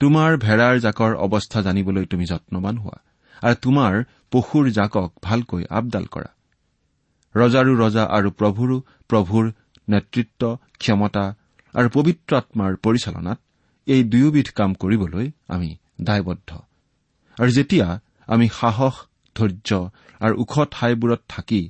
[0.00, 2.98] তোমাৰ ভেড়াৰ জাকৰ অৱস্থা জানিবলৈ তুমি যত্নবান হোৱা
[3.42, 3.92] আৰু তোমাৰ
[4.32, 6.30] পশুৰ জাকক ভালকৈ আপডাল কৰা।
[7.34, 8.76] ৰজাৰো ৰজা আৰু প্ৰভুৰো
[9.10, 9.44] প্ৰভুৰ
[9.88, 10.42] নেতৃত্ব
[10.82, 11.24] ক্ষমতা
[11.74, 13.38] আৰু পবিত্ৰ আত্মাৰ পৰিচালনাত
[13.86, 15.70] এই দুয়োবিধ কাম কৰিবলৈ আমি
[16.08, 16.50] দায়বদ্ধ।
[17.36, 17.86] আৰু যেতিয়া
[18.28, 18.94] আমি সাহস
[19.36, 19.70] ধৈৰ্য
[20.24, 21.62] আৰু ওখ ঠাইবোৰত থাকি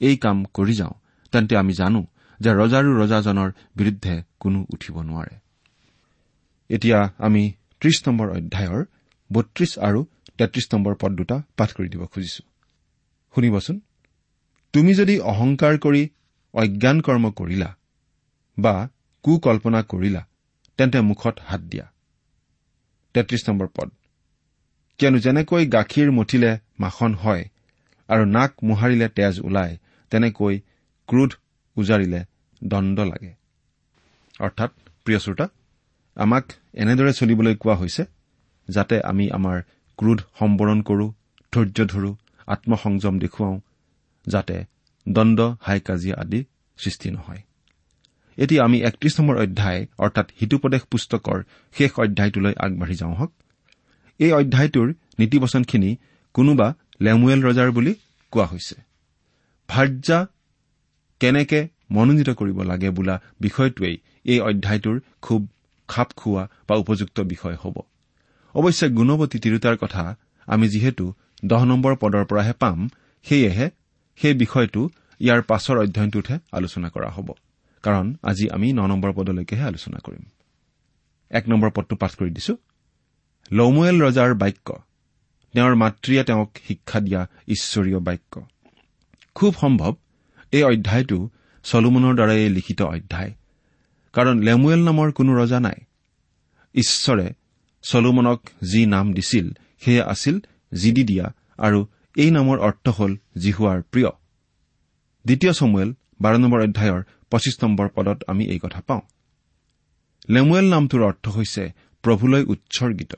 [0.00, 0.94] এই কাম কৰি যাওঁ
[1.32, 2.00] তেন্তে আমি জানো
[2.40, 5.34] যে ৰজাৰো ৰজাজনৰ বিৰুদ্ধে কোনো উঠিব নোৱাৰে।
[6.70, 7.42] এতিয়া আমি
[7.80, 8.82] ত্ৰিশ নম্বৰ অধ্যায়ৰ
[9.30, 10.00] বত্ৰিশ আৰু
[10.38, 12.42] তেত্ৰিশ নম্বৰ পদ দুটা পাঠ কৰি দিব খুজিছো।
[13.34, 13.76] শুনিবচোন।
[14.74, 16.02] তুমি যদি অহংকাৰ কৰি
[16.54, 17.70] অজ্ঞান কৰ্ম কৰিলা
[18.58, 18.74] বা
[19.24, 20.22] কুকল্পনা কৰিলা
[20.78, 21.86] তেন্তে মুখত হাত দিয়া।
[23.14, 23.88] তেত্ৰিশ নম্বৰ পদ।
[25.00, 27.44] কিয়নো যেনেকৈ গাখীৰ মঠিলে মাখন হয়
[28.08, 29.74] আৰু নাক মোহাৰিলে তেজ ওলায়
[30.12, 30.54] তেনেকৈ
[31.10, 31.30] ক্ৰোধ
[31.76, 32.20] উজাৰিলে
[32.62, 33.32] দণ্ড লাগে।
[34.40, 34.70] অৰ্থাৎ
[35.04, 35.46] প্ৰিয় শ্ৰোতা
[36.16, 36.44] আমাক
[36.74, 38.02] এনেদৰে চলিবলৈ কোৱা হৈছে
[38.68, 39.58] যাতে আমি আমাৰ
[39.98, 41.06] ক্ৰোধ সম্বৰণ কৰো
[41.52, 42.10] ধৈৰ্য ধৰো
[42.46, 43.56] আত্মসংযম দেখুৱাওঁ
[44.26, 44.56] যাতে
[45.06, 46.40] দণ্ড হাই কাজিয়া আদি
[46.78, 47.42] সৃষ্টি নহয়।
[48.38, 51.38] এতিয়া আমি একত্ৰিশ নম্বৰ অধ্যায় অৰ্থাৎ হিতুপদেশ পুস্তকৰ
[51.74, 53.32] শেষ অধ্যায়টোলৈ আগবাঢ়ি যাওঁ হওক।
[54.20, 55.90] এই অধ্যায়টোৰ নীতিবচনখিনি
[56.34, 56.68] কোনোবা
[57.00, 57.92] লেমুৱেল ৰজাৰ বুলি
[58.32, 58.76] কোৱা হৈছে।
[59.68, 60.18] ভাৰ্যা
[61.20, 65.48] কেনেকে মনোনীত কৰিব লাগে বোলা বিষয়টোৱেই এই অধ্যায়টোৰ খুব
[65.88, 67.76] খাপ খোৱা বা উপযুক্ত বিষয় হ'ব।
[68.54, 71.12] অৱশ্যে গুণৱতী তিৰোতাৰ কথা আমি যিহেতু
[71.44, 72.88] দহ নম্বৰ পদৰ পৰাহে পাম
[73.22, 73.70] সেয়েহে
[74.16, 74.88] সেই বিষয়টো
[75.20, 77.30] ইয়াৰ পাছৰ অধ্যয়নটোতহে আলোচনা কৰা হ'ব।
[77.82, 80.24] কাৰণ আজি আমি ন নম্বৰ পদলৈকেহে আলোচনা কৰিম।
[81.30, 82.56] এক নম্বৰ পদটো পাঠ কৰি দিছো।
[83.52, 84.68] লৌমুৱেল ৰজাৰ বাক্য।
[85.52, 88.46] তেওঁৰ মাতৃয়ে তেওঁক শিক্ষা দিয়া ঈশ্বৰীয় বাক্য।
[89.34, 89.94] খুব সম্ভৱ
[90.52, 91.28] এই অধ্যায়টো
[91.64, 93.32] চলোমনৰ দ্বাৰাই লিখিত অধ্যায়।
[94.12, 95.78] কাৰণ লেমুৱেল নামৰ কোনো ৰজা নাই।
[96.74, 97.32] ঈশ্বৰে
[97.82, 98.40] চলোমনক
[98.72, 100.40] যি নাম দিছিল সেয়া আছিল
[100.74, 101.86] জিদি দিয়া আৰু
[102.16, 104.10] এই নামৰ অৰ্থ হ'ল জিহুৱাৰ প্ৰিয়।
[105.24, 109.00] দ্বিতীয় চমুৱেল বাৰ নম্বৰ অধ্যায়ৰ পঁচিছ নম্বৰ পদত আমি এই কথা পাওঁ।
[110.28, 113.14] লেমুৱেল নামটোৰ অৰ্থ হৈছে প্ৰভুলৈ উৎসৰ্গিত।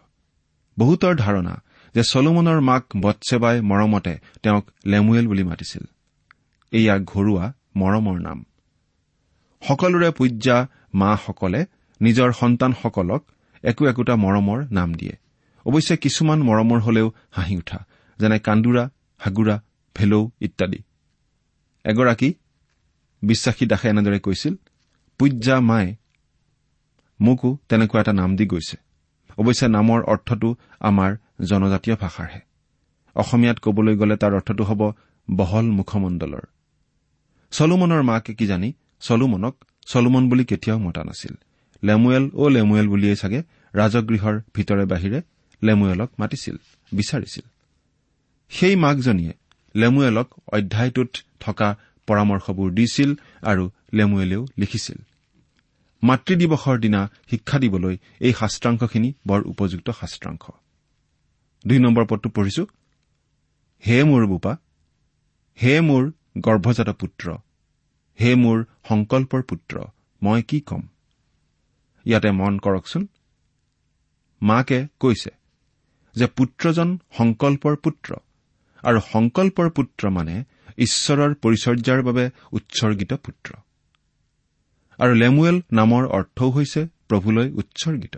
[0.78, 1.62] বহুতৰ ধাৰণা
[1.94, 5.84] যে চলোমনৰ মাক বৎসেবাই মৰমতে তেওঁক লেমুৱেল বুলি মাতিছিল।
[6.72, 8.38] এয়া ঘৰুৱা মৰমৰ নাম।
[9.62, 10.56] সকলোৰে পূজ্যা
[10.94, 11.60] মাসকলে
[12.00, 13.22] নিজৰ সন্তানসকলক
[13.64, 15.14] একো একোটা মৰমৰ নাম দিয়ে।
[15.66, 17.78] অৱশ্যে কিছুমান মৰমৰ হলেও হাঁহি উঠা
[18.18, 18.84] যেনে কান্দোৰা
[19.20, 19.56] হাগুৰা
[19.96, 20.80] ভেলৌ ইত্যাদি।
[21.84, 22.28] এগৰাকী
[23.22, 24.54] বিশ্বাসী দাসে এনেদৰে কৈছিল
[25.18, 25.90] পূজ্যা মায়ে
[27.20, 28.76] মোকো তেনেকুৱা এটা নাম দি গৈছে।
[29.38, 30.48] অৱশ্যে নামৰ অৰ্থটো
[30.80, 32.40] আমাৰ জনজাতীয় ভাষাৰহে।
[33.16, 34.82] অসমীয়াত কবলৈ গ'লে তাৰ অৰ্থটো হ'ব
[35.28, 36.44] বহল মুখমণ্ডলৰ
[37.52, 38.72] চলোমনৰ মাকে কি জানি?
[39.00, 39.54] চলোমনক
[39.86, 41.34] চলোমন বুলি কেতিয়াও মতা নাছিল।
[41.82, 43.40] লেমুৱেল অ' লেমুৱেল বুলিয়েই চাগে
[43.74, 45.18] ৰাজগৃহৰ ভিতৰে বাহিৰে
[45.62, 46.56] লেমুৱেলক মাতিছিল
[46.92, 47.44] বিচাৰিছিল।
[48.50, 49.34] সেই মাকজনীয়ে
[49.74, 51.10] লেমুৱেলক অধ্যায়টোত
[51.40, 51.68] থকা
[52.08, 53.10] পৰামৰ্শবোৰ দিছিল
[53.42, 54.98] আৰু লেমুৱেলেও লিখিছিল।
[56.02, 60.44] মাতৃ দিৱসৰ দিনা শিক্ষা দিবলৈ এই শাস্ত্ৰাংশখিনি বৰ উপযুক্ত শাস্ত্ৰাংশ।
[61.66, 62.64] দুই নম্বৰ পদটো পঢ়িছো।
[63.86, 64.52] হে মোৰ বোপা
[65.58, 66.02] হে মোৰ
[66.38, 67.36] গৰ্ভজাত পুত্ৰ।
[68.20, 69.84] হে মোৰ সংকল্পৰ পুত্ৰ
[70.22, 70.82] মই কি ক'ম?
[72.04, 73.06] ইয়াতে মন কৰকচোন।
[74.42, 75.30] মাকে কৈছে
[76.14, 78.16] যে পুত্ৰজন সংকল্পৰ পুত্ৰ
[78.84, 80.44] আৰু সংকল্পৰ পুত্ৰ মানে
[80.78, 83.54] ঈশ্বৰৰ পৰিচৰ্যাৰ বাবে উৎসৰ্গিত পুত্ৰ।
[84.98, 88.16] আৰু লেমুৱেল নামৰ অৰ্থও হৈছে প্ৰভুলৈ উৎসৰ্গিত।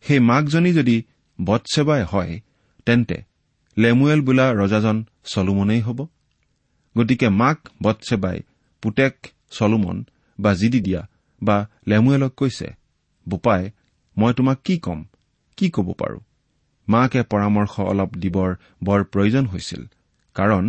[0.00, 1.02] সেই মাকজনী যদি
[1.44, 2.40] বটছেবাই হয়
[2.86, 3.24] তেন্তে
[3.78, 6.06] লেমুৱেল বোলা ৰজাজন চলোমনেই হ'ব।
[6.98, 8.38] গতিকে মাক বটছেবাই
[8.82, 9.14] পুতেক
[9.50, 9.96] চলোমন
[10.38, 11.02] বা জিদি দিয়া
[11.42, 11.56] বা
[11.88, 12.68] লেমুৱেলক কৈছে
[13.26, 13.62] বোপাই
[14.16, 15.00] মই তোমাক কি ক'ম
[15.58, 16.18] কি ক'ব পাৰো?
[16.88, 18.50] মাকে পৰামৰ্শ অলপ দিবৰ
[18.84, 19.82] বৰ প্ৰয়োজন হৈছিল
[20.36, 20.64] কাৰণ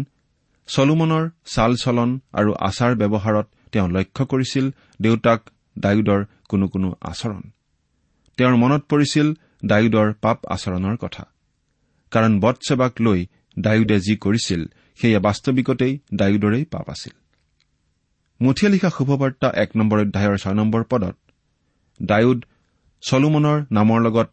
[0.70, 4.66] চলোমনৰ চাল চলন আৰু আচাৰ ব্যৱহাৰত তেওঁ লক্ষ্য কৰিছিল
[5.02, 5.40] দেউতাক
[5.80, 7.44] ডায়ুদৰ কোনো কোনো আচৰণ।
[8.38, 9.28] তেওঁৰ মনত পৰিছিল
[9.66, 11.24] ডায়ুদৰ পাপ আচৰণৰ কথা
[12.12, 13.20] কাৰণ বটছেবাক লৈ
[13.62, 17.14] ডায়ুদে যি কৰিছিল সেয়া বাস্তৱিকতেই ডায়ুদৰেই পাপ আছিল।
[18.42, 21.18] মুঠিয়ে লিখা শুভবাৰ্তা এক নম্বৰ অধ্যায়ৰ ছয় নম্বৰ পদত
[22.04, 22.46] ডায়ুদ
[23.02, 24.30] চলোমনৰ নামৰ লগত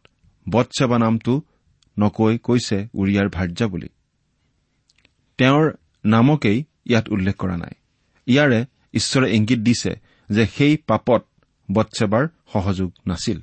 [0.50, 1.42] বটছেবা নামটো
[1.98, 3.88] নকৈ কৈছে উৰিয়াৰ ভাৰ্যা বুলি।
[5.38, 7.74] তেওঁৰ নামকেই ইয়াত উল্লেখ কৰা নাই।
[8.26, 11.26] ইয়াৰে ঈশ্বৰে ইংগিত দিছে যে সেই পাপত
[11.72, 13.40] বটছেবাৰ সহযোগ নাছিল।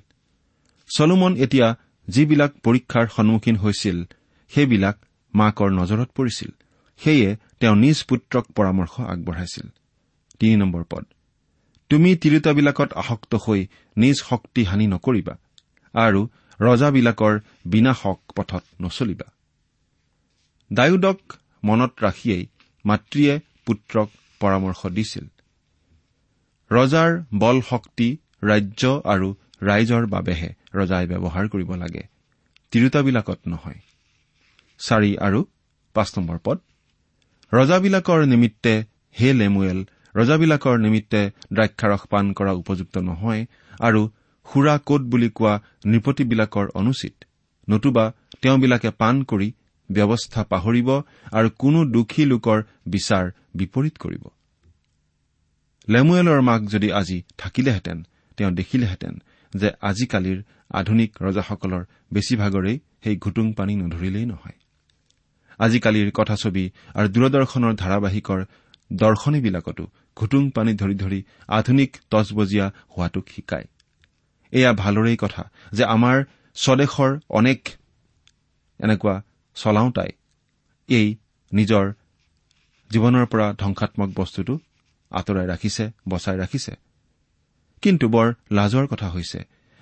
[0.97, 1.75] চলোমন এতিয়া
[2.07, 4.03] যিবিলাক পৰীক্ষাৰ সন্মুখীন হৈছিল
[4.49, 5.02] সেইবিলাক
[5.35, 6.51] মাকৰ নজৰত পৰিছিল।
[6.97, 9.67] সেয়ে তেওঁ নিজ পুত্ৰক পৰামৰ্শ আগবঢ়াইছিল।
[10.39, 11.05] তিনি নম্বৰ পদ।
[11.89, 13.67] তুমি তিৰোতাবিলাকত আসক্ত হৈ
[13.97, 15.35] নিজ শক্তি হানি নকৰিবা
[15.93, 16.27] আৰু
[16.59, 19.31] ৰজাবিলাকৰ বিনাশক পথত নচলিবা
[20.73, 21.19] ডায়ুদক
[21.63, 22.47] মনত ৰাখিয়েই
[22.85, 25.25] মাতৃয়ে পুত্ৰক পৰামৰ্শ দিছিল।
[26.71, 32.03] ৰজাৰ বল শক্তি ৰাজ্য আৰু ৰাইজৰ বাবেহে ৰজাই ব্যৱহাৰ কৰিব লাগে।
[32.71, 33.79] তিৰোতাবিলাকত নহয়।
[34.79, 35.39] চাৰি আৰু
[35.95, 36.57] পাঁচ নম্বৰ পদ।
[37.51, 38.73] ৰজাবিলাকৰ নিমিত্তে
[39.15, 39.79] হে লেমুৱেল
[40.15, 41.21] ৰজাবিলাকৰ নিমিত্তে
[41.53, 43.41] দ্ৰাক্ষাৰস পান কৰা উপযুক্ত নহয়
[43.79, 44.01] আৰু
[44.45, 45.53] সুৰা কোট বুলি কোৱা
[45.85, 47.15] নৃপতিবিলাকৰ অনুচিত।
[47.69, 48.05] নতুবা
[48.41, 49.53] তেওঁবিলাকে পান কৰি
[49.89, 50.89] ব্যৱস্থা পাহৰিব
[51.31, 54.23] আৰু কোনো দুখী লোকৰ বিচাৰ বিপৰীত কৰিব।
[55.89, 57.97] লেমুৱেলৰ মাক যদি আজি থাকিলেহেঁতেন
[58.37, 59.13] তেওঁ দেখিলেহেঁতেন
[59.53, 60.39] যে আজিকালিৰ
[60.71, 61.83] আধুনিক ৰজাসকলৰ
[62.13, 64.62] বেছিভাগৰেই সেই ঘুটুং পানী নধৰিলেই নহয়।
[65.65, 66.65] আজিকালিৰ কথাছবি
[66.97, 68.39] আৰু দূৰদৰ্শনৰ ধাৰাবাহিকৰ
[68.91, 69.83] দৰ্শনীবিলাকতো
[70.17, 71.19] ঘুটুং পানী ধৰি ধৰি
[71.57, 73.67] আধুনিক তজবজীয়া হোৱাটোক শিকায়।
[74.53, 76.17] এয়া ভালৰেই কথা যে আমাৰ
[76.57, 77.59] স্বদেশৰ অনেক
[78.79, 79.15] এনেকুৱা
[79.57, 80.11] চলাওতাই
[80.89, 81.07] এই
[81.51, 81.85] নিজৰ
[82.91, 84.53] জীৱনৰ পৰা ধ্বংসাত্মক বস্তুটো
[85.11, 86.73] আঁতৰাই ৰাখিছে বচাই ৰাখিছে।
[87.83, 89.39] কিন্তু বৰ লাজৰ কথা হৈছে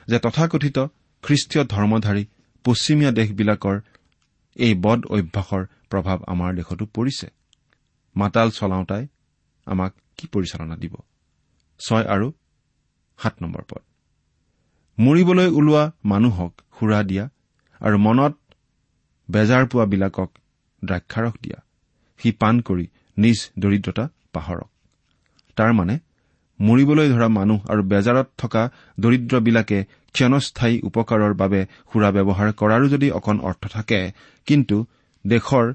[0.07, 0.77] যে তথাকথিত
[1.23, 2.23] খ্ৰীষ্টীয় ধৰ্মধাৰী
[2.65, 3.75] পশ্চিমীয়া দেশবিলাকৰ
[4.55, 7.27] এই বদ অভ্যাসৰ প্ৰভাৱ আমাৰ দেশতো পৰিছে।
[8.15, 9.07] মাতাল চলাওতাই
[9.67, 10.93] আমাক কি পৰিচালনা দিব?
[11.79, 12.27] ছয় আৰু
[13.19, 13.81] সাত নম্বৰ পদ।
[14.97, 17.25] মৰিবলৈ ওলোৱা মানুহক সুৰা দিয়া
[17.81, 18.33] আৰু মনত
[19.29, 20.29] বেজাৰ পোৱাবিলাকক
[20.83, 21.59] দ্ৰাক্ষাৰস দিয়া।
[22.19, 22.85] সি পাণ কৰি
[23.17, 24.69] নিজ দৰিদ্ৰতা পাহৰক।
[25.57, 25.95] তাৰমানে
[26.59, 28.63] মৰিবলৈ ধৰা মানুহ আৰু বেজাৰত থকা
[28.99, 29.85] দৰিদ্ৰবিলাকে
[30.15, 33.99] ক্ষণস্থায়ী উপকাৰৰ বাবে সুৰা ব্যৱহাৰ কৰাৰো যদি অকণ অৰ্থ থাকে
[34.47, 34.77] কিন্তু
[35.25, 35.65] দেশৰ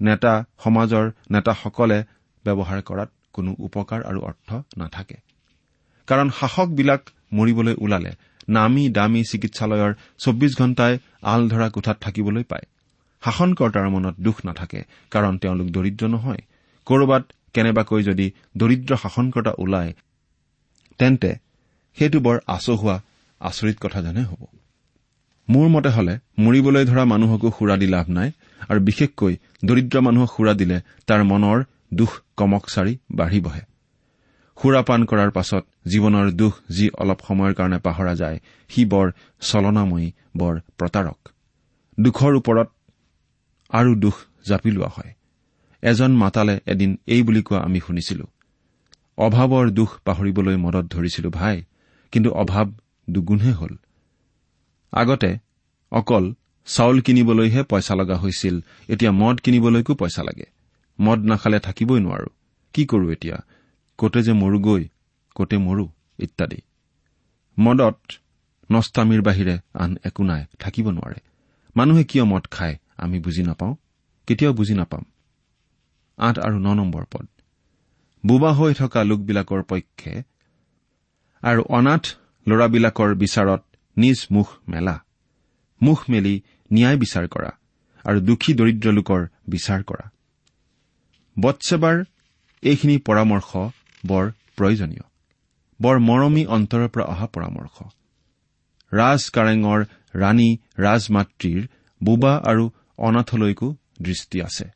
[0.00, 1.98] নেতা সমাজৰ নেতাসকলে
[2.44, 5.16] ব্যৱহাৰ কৰাত কোনো উপকাৰ আৰু অৰ্থ নাথাকে।
[6.08, 8.12] কাৰণ শাসকবিলাক মৰিবলৈ ওলালে
[8.48, 10.92] নামী দামী চিকিৎসালয়ৰ চৌব্বিছ ঘণ্টাই
[11.32, 12.66] আল ধৰা কোঠাত থাকিবলৈ পায়।
[13.22, 14.80] শাসনকৰ্তাৰ মনত দুখ নাথাকে
[15.10, 16.42] কাৰণ তেওঁলোক দৰিদ্ৰ নহয়।
[16.86, 19.92] ক'ৰবাত কেনেবাকৈ যদি দৰিদ্ৰ শাসনকৰ্তা ওলায়
[20.98, 21.30] তেন্তে
[21.98, 22.96] সেইটো বৰ আচহুৱা
[23.40, 24.42] আচৰিত কথা যেনে হ'ব।
[25.48, 28.28] মোৰ মতে হলে মৰিবলৈ ধৰা মানুহকো সুৰা দি লাভ নাই
[28.68, 31.58] আৰু বিশেষকৈ দৰিদ্ৰ মানুহক সুৰা দিলে তাৰ মনৰ
[31.92, 33.62] দুখ কমকচাৰি বাঢ়ি বহে
[34.58, 38.38] সুৰাপান কৰাৰ পাছত জীৱনৰ দুখ যি অলপ সময়ৰ কাৰণে পাহৰা যায়
[38.70, 39.06] সি বৰ
[39.40, 41.20] চলনাময়ী বৰ প্ৰতাৰক।
[41.98, 42.68] দুখৰ ওপৰত
[43.70, 45.12] আৰু দুখ জাপি লোৱা হয়।
[45.82, 48.26] এজন মাতালে এদিন এই বুলি কোৱা আমি শুনিছিলো
[49.18, 51.56] অভাৱৰ দুখ পাহৰিবলৈ মদত ধৰিছিলো ভাই
[52.12, 52.66] কিন্তু অভাৱ
[53.10, 53.76] দুগুণহে হ'ল।
[54.92, 55.38] আগতে
[55.90, 56.34] অকল
[56.66, 60.44] চাউল কিনিবলৈহে পইচা লগা হৈছিল এতিয়া মদ কিনিবলৈকো পইচা লাগে।
[61.00, 62.26] মদ নাখালে থাকিবই নোৱাৰো।
[62.72, 63.42] কি কৰো এতিয়া?
[63.98, 64.88] কতে যে মৰোগৈ
[65.34, 65.88] কতে মৰো
[66.18, 66.56] ইত্যাদি।
[67.58, 67.98] মদত
[68.70, 71.20] নষ্টামীৰ বাহিৰে আন একো নাই থাকিব নোৱাৰে।
[71.76, 73.76] মানুহে কিয় মদ খায় আমি বুজি নাপাওঁ।
[74.26, 75.04] কেতিয়াও বুজি নাপাম।
[76.16, 77.26] আঠ আৰু ন নম্বৰ পদ।
[78.26, 80.22] বোবা হৈ থকা লোকবিলাকৰ পক্ষে
[81.42, 82.06] আৰু অনাথ
[82.48, 83.62] ল'ৰাবিলাকৰ বিচাৰত
[83.96, 84.96] নিজ মুখ মেলা।
[85.82, 86.34] মুখ মেলি
[86.72, 87.50] ন্যায় বিচাৰ কৰা
[88.04, 90.06] আৰু দুখী দৰিদ্ৰ লোকৰ বিচাৰ কৰা।
[91.38, 92.04] বৎসেবাৰ
[92.62, 93.50] এইখিনি পৰামৰ্শ
[94.06, 94.24] বৰ
[94.56, 95.04] প্ৰয়োজনীয়।
[95.80, 97.76] বৰ মৰমী অন্তৰৰ পৰা অহা পৰামৰ্শ।
[98.92, 99.80] ৰাজ কাৰেঙৰ
[100.14, 101.62] ৰাণী ৰাজমাতৃৰ
[102.02, 102.64] বোবা আৰু
[102.98, 104.66] অনাথলৈকো দৃষ্টি আছে।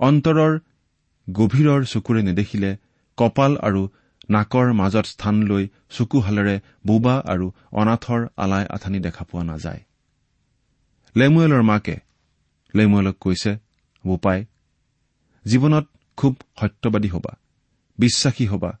[0.00, 0.52] অন্তৰৰ
[1.30, 2.76] গভীৰৰ চকুৰে নেদেখিলে
[3.16, 3.88] কপাল আৰু
[4.30, 9.82] নাকৰ মাজত স্থান লৈ চকুহালেৰে বোবা আৰু অনাথৰ আলাই আথানি দেখা পোৱা নাযায়।
[11.16, 11.96] লেমুৱেলৰ মাকে
[12.74, 13.52] লেমুৱেলক কৈছে
[14.04, 14.44] বোপাই
[15.46, 17.32] জীৱনত খুব সত্যবাদী হবা
[17.98, 18.78] বিশ্বাসী হবা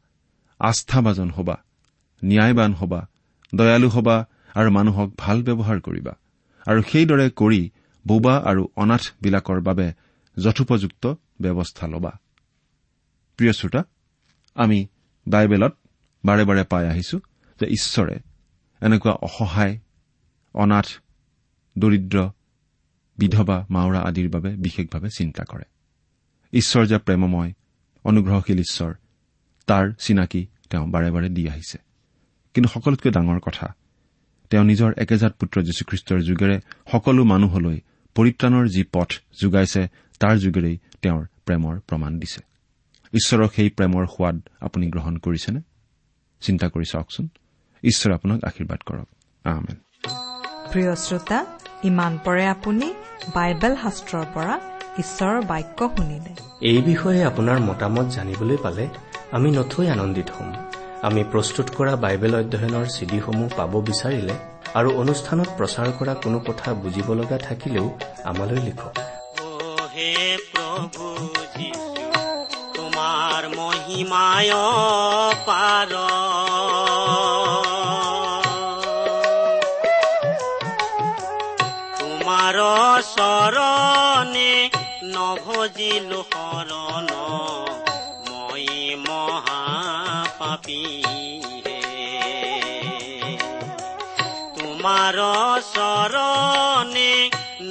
[0.60, 1.56] আস্থাভাজন হবা
[2.24, 3.08] ন্যায়বান হবা
[3.54, 4.16] দয়ালু হবা
[4.54, 6.12] আৰু মানুহক ভাল ব্যৱহাৰ কৰিবা।
[6.66, 7.70] আৰু সেইদৰে কৰি
[8.06, 9.92] বোবা আৰু অনাথবিলাকৰ বাবে
[10.38, 12.12] যথোপযুক্ত ব্যৱস্থা ল'বা।
[13.36, 13.84] প্ৰিয় শ্ৰোতা
[14.54, 14.86] আমি
[15.28, 15.76] বাইবেলত
[16.24, 17.18] বাৰে বাৰে পাই আহিছো
[17.60, 18.18] যে ঈশ্বৰে
[18.80, 19.78] এনেকুৱা অসহায়
[20.54, 20.86] অনাথ
[21.78, 22.30] দৰিদ্ৰ
[23.18, 25.64] বিধৱা মাওৰা আদিৰ বাবে বিশেষভাৱে চিন্তা কৰে।
[26.52, 27.52] ঈশ্বৰ যে প্ৰেমময়
[28.04, 28.94] অনুগ্ৰহশীল ঈশ্বৰ
[29.66, 31.78] তাৰ চিনাকি তেওঁ বাৰে বাৰে দি আহিছে।
[32.54, 33.74] কিন্তু সকলোতকৈ ডাঙৰ কথা
[34.50, 36.60] তেওঁ নিজৰ একেজাত পুত্ৰ যীশুখ্ৰীষ্টৰ যোগেৰে
[36.92, 37.80] সকলো মানুহলৈ
[38.14, 39.88] পৰিত্ৰাণৰ যি পথ যোগাইছে
[40.20, 42.51] তাৰ যোগেৰেই তেওঁৰ প্ৰেমৰ প্ৰমাণ দিছে।
[43.12, 45.60] ঈশ্বৰৰ সেই প্ৰেমৰ সোৱাদ আপুনি গ্ৰহণ কৰিছেনে?
[46.40, 47.28] চিন্তা কৰি চাওকচোন।
[47.84, 49.08] ঈশ্বৰে আপোনাক আশীৰ্বাদ কৰক।
[50.72, 51.38] প্ৰিয় শ্ৰোতা
[51.84, 52.88] ইমান পৰে আপুনি
[53.34, 54.54] বাইবেল শাস্ত্ৰৰ পৰা
[54.98, 58.88] ঈশ্বৰৰ বাক্য শুনিলে। এই বিষয়ে আপোনাৰ মতামত জানিবলৈ পালে
[59.32, 60.50] আমি নথৈ আনন্দিত হ'ম।
[61.02, 64.34] আমি প্ৰস্তুত কৰা বাইবেল অধ্যয়নৰ চিডিসমূহ পাব বিচাৰিলে
[64.74, 67.86] আৰু অনুষ্ঠানত প্ৰচাৰ কৰা কোনো কথা বুজিব লগা থাকিলেও
[68.24, 68.94] আমালৈ লিখক।
[70.52, 71.81] প্ৰভু
[73.56, 74.52] মহিমায়
[75.46, 75.92] পাৰ।
[81.98, 82.56] তোমাৰ
[83.08, 84.52] চৰণে
[85.14, 87.08] নভজিলো শৰণ।
[88.28, 88.66] মই
[89.08, 90.82] মহাপাপী
[94.56, 95.18] তোমাৰ
[95.68, 97.12] চৰণে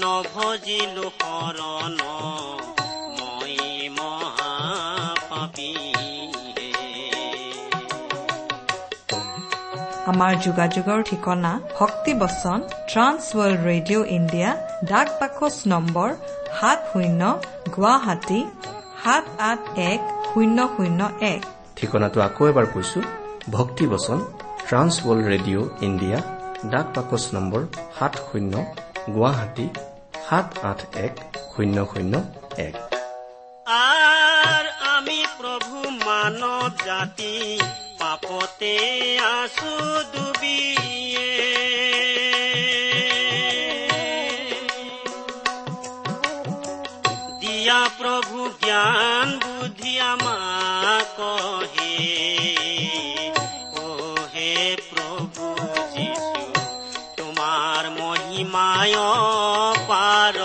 [0.01, 1.99] নভজিলো শৰণ।
[10.11, 12.59] আমাৰ যোগাযোগৰ ঠিকনা ভক্তিবচন
[12.91, 14.49] ট্ৰান্স ৱৰ্ল্ড ৰেডিঅ' ইণ্ডিয়া
[14.91, 16.09] ডাক বাকচ নম্বৰ
[16.57, 17.21] সাত শূন্য
[17.75, 18.39] গুৱাহাটী
[19.03, 19.59] সাত আঠ
[19.91, 20.99] এক শূন্য শূন্য
[21.33, 21.41] এক।
[21.77, 22.99] ঠিকনাটো আকৌ এবাৰ কৈছো
[23.57, 24.19] ভক্তিবচন
[24.67, 26.19] ট্ৰান্স ৱৰ্ল্ড ৰেডিঅ' ইণ্ডিয়া
[26.71, 27.61] ডাক বাকচ নম্বৰ
[27.97, 28.53] সাত শূন্য
[29.15, 29.67] গুৱাহাটী
[30.27, 31.13] সাত আঠ এক
[31.51, 32.13] শূন্য শূন্য
[32.67, 32.75] এক।
[33.67, 37.33] আৰ আমি প্ৰভু মানৱ জাতি
[38.01, 38.73] পাপতে
[39.33, 39.73] আছো
[40.13, 41.29] ডুবিয়ে।
[47.41, 51.17] দিয়া প্ৰভু জ্ঞান বুদ্ধি আমাক
[51.73, 51.93] হে
[53.77, 53.85] ও
[54.33, 54.53] হে
[54.89, 55.45] প্ৰভু
[55.93, 56.43] যিছু
[57.17, 58.97] তোমাৰ মহিমায়
[59.89, 60.35] পাৰ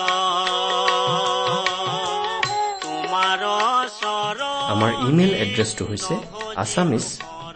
[2.84, 3.40] তোমাৰ
[4.72, 6.14] আমাৰ ইমেইল এড্ৰেছটো হৈছে
[6.62, 7.06] Assamese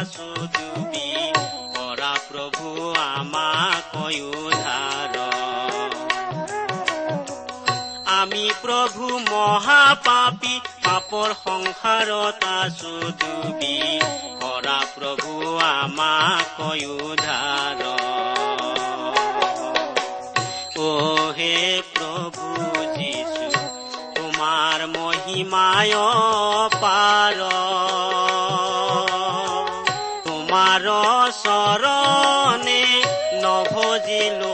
[0.00, 1.08] ডুবি
[1.74, 2.68] কৰা প্ৰভু
[3.00, 3.96] আমাক
[4.28, 5.16] উদ্ধাৰ
[8.12, 13.76] আমি প্ৰভু মহাপাপী পাপৰ সংসাৰত আছো ডুবি
[14.40, 15.32] কৰা প্ৰভু
[15.66, 16.56] আমাক
[16.96, 17.80] উদ্ধাৰ
[20.80, 20.90] ও
[21.38, 21.56] হে
[21.92, 22.46] প্ৰভু
[22.96, 23.46] যীশু
[24.16, 25.96] তোমাৰ মহিমায়
[26.82, 27.38] পাৰ
[31.36, 32.82] চৰণে
[33.42, 34.50] নভজিলো